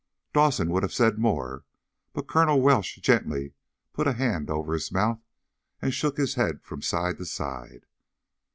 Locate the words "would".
0.71-0.81